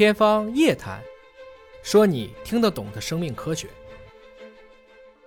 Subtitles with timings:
[0.00, 0.98] 天方夜谭，
[1.82, 3.68] 说你听得懂的生命科学。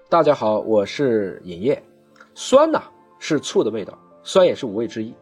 [0.10, 1.80] 大家好，我是尹烨。
[2.34, 2.82] 酸呐
[3.20, 5.14] 是醋的味道，酸也是五味之一。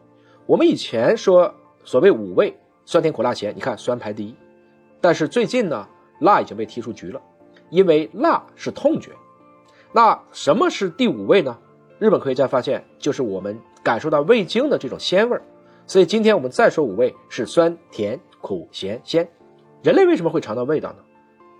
[0.46, 1.54] 我们以前说
[1.84, 4.34] 所谓五味，酸甜苦辣咸，你看酸排第一。
[5.02, 5.86] 但是最近呢，
[6.20, 7.20] 辣已经被踢出局了，
[7.68, 9.10] 因为辣是痛觉。
[9.92, 11.54] 那什么是第五味呢？
[11.98, 15.42] 日本科学家发现，就是我们感受到味精的这种鲜味儿。
[15.86, 19.28] 所以今天我们再说五味是酸甜苦咸鲜。
[19.82, 20.98] 人类为什么会尝到味道呢？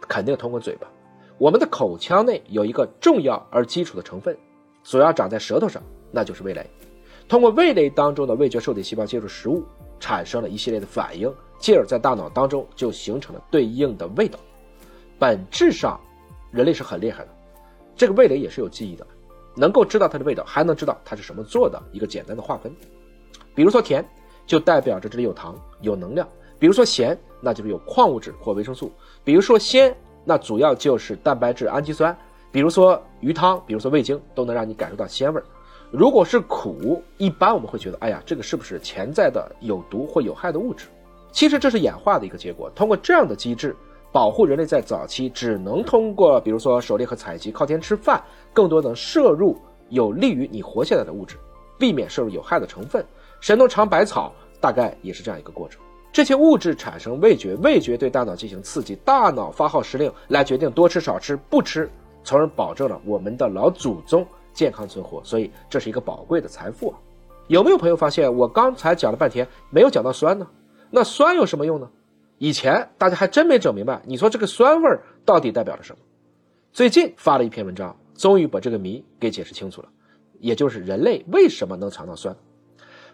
[0.03, 0.87] 肯定通过嘴巴。
[1.39, 4.37] 我们的口腔内有一个重要而基础的成分，
[4.85, 5.83] 主要长在舌头上，
[6.13, 6.65] 那就是味蕾。
[7.29, 9.65] 通过味蕾当中的味觉受体细胞接触食物，
[9.99, 14.39] 产生了一系列的反应，进而在大脑当中就形成了对应的味道。
[15.19, 16.01] 本质上，
[16.53, 17.29] 人类是很厉害的，
[17.97, 19.05] 这个味蕾也是有记忆的，
[19.57, 22.73] 能够知道它的味道，还能知道它是什么做的一个简单的划分。
[23.53, 24.09] 比如说甜，
[24.47, 26.25] 就代表着这里有糖、有能量；
[26.61, 28.87] 比如说咸，那就是有矿物质或维生素；
[29.25, 32.15] 比如说鲜，那主要就是蛋白质、氨基酸；
[32.51, 35.45] 比如说鱼汤，比如说味精，都能让你感受到鲜味儿。
[35.91, 40.87] 如果是苦，一般我们会觉得，哎呀，这个是不是潜在的有毒或有害的物质？
[41.33, 42.71] 其实这是演化的一个结果。
[42.75, 43.77] 通过这样的机制，
[44.11, 51.37] 保护人类在早期只能通过，比如说狩猎和采集，靠天吃饭，更多能摄入有利于你活下来的物质，
[51.79, 53.05] 避免摄入有害的成分。
[53.41, 55.83] 神农尝百草，大概也是这样一个过程。
[56.13, 61.91] 这些物质产生味觉，味觉对大脑进行刺激，大脑发号施令来决定多吃少吃不吃，
[62.23, 65.25] 从而保证了我们的老祖宗健康存活。
[65.25, 66.93] 所以这是一个宝贵的财富！
[67.49, 70.47] 有没有朋友发现我刚才讲了半天没有讲到酸呢？
[70.91, 71.89] 那酸有什么用呢？
[72.37, 75.99] 以前大家还真没整明白，你说这个酸味到底代表了什么？
[76.73, 79.89] 最近发了一篇文章，终于把这个谜给解释清楚了，
[80.41, 82.37] 也就是人类为什么能尝到酸。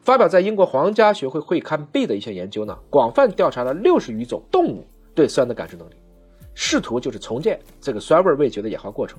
[0.00, 5.94] 发表在英国皇家学会会刊 B 的一项研究呢，广泛调查了六十余种动物对酸的感知能力，
[6.54, 9.18] 试图就是重建这个酸味味觉的演化过程。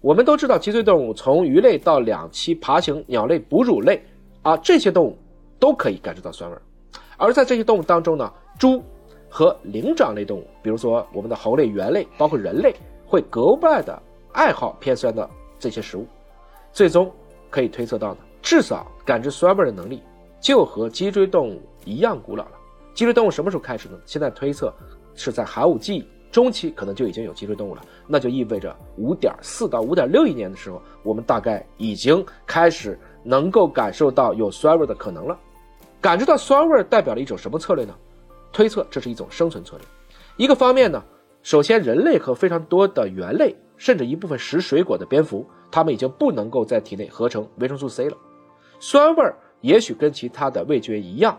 [0.00, 4.04] 我们都知道，脊椎动物从鱼类到两栖爬行、鸟类、哺乳类
[4.42, 5.16] 啊，这些动物
[5.58, 6.56] 都可以感知到酸味。
[7.16, 8.82] 而在这些动物当中呢，猪
[9.28, 12.74] 和灵长类动物，比如说我们的猴类、猿类，包括人类，
[13.06, 14.00] 会格外的
[14.32, 16.06] 爱好偏酸的这些食物。
[16.72, 17.10] 最终
[17.48, 18.18] 可以推测到呢。
[18.42, 20.02] 至少感知酸味的能力
[20.40, 22.52] 就和脊椎动物一样古老了。
[22.92, 23.96] 脊椎动物什么时候开始呢？
[24.04, 24.74] 现在推测
[25.14, 27.82] 是在寒武纪中期，可能就已经有脊椎动物了。
[28.06, 35.38] 那就意味着五点四到五点六亿年的时候，我们大概已经开始能够感受到有酸味的可能了。
[36.00, 37.94] 感知到酸味代表了一种什么策略呢？
[38.52, 39.86] 推测这是一种生存策略。
[40.36, 41.02] 一个方面呢，
[41.42, 48.16] 首先人类和非常多的猿类，甚至一部分食水果的蝙蝠，它们已经不能够在体内合成维生素 C 了。
[48.82, 51.38] 酸味儿也许跟其他的味觉一样，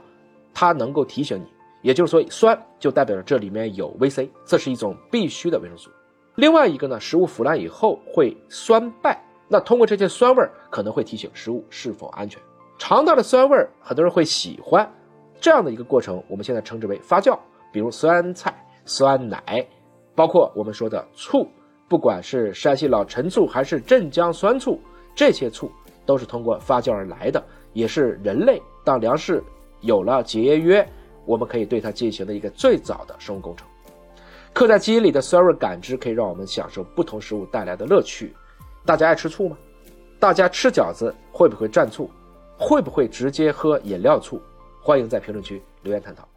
[0.54, 1.46] 它能够提醒你，
[1.82, 5.92] 也就是说，酸就代表着这里面有 VC，这是一种必须的维生素。
[6.36, 12.42] 另外一个呢，食物腐烂以后会酸败，那通过这些酸味儿可能会提醒食物是否安全。
[12.78, 14.90] 肠道的酸味儿，很多人会喜欢
[15.42, 17.38] 这样的一个过程，我们现在称之为发酵。
[17.74, 18.56] 比如酸菜、
[18.86, 19.68] 酸奶，
[20.16, 21.46] 包括我们说的醋，
[21.90, 24.80] 不管是山西老陈醋还是镇江酸醋，
[25.14, 25.70] 这些醋。
[26.06, 27.44] 都是通过发酵而来的，
[27.74, 29.44] 也是人类当粮食
[29.82, 30.88] 有了节约，
[31.26, 33.68] 我们可以对它进行的一个最早的生物工程。
[34.54, 38.36] 刻在基因里的酸味感知，可以让我们享受不同食物带来的乐趣。
[38.86, 39.58] 大家爱吃醋吗？
[40.20, 42.10] 大家吃饺子会不会蘸醋？
[42.58, 44.40] 会不会直接喝饮料醋？
[44.82, 46.28] 欢迎在评论区留言探讨。